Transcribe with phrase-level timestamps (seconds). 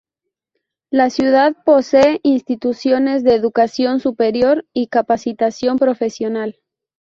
[0.89, 6.57] La ciudad posee instituciones de educación superior y capacitación profesional.